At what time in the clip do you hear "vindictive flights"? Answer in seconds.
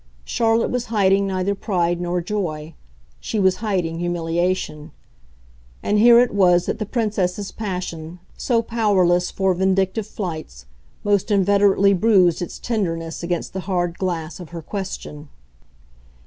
9.53-10.65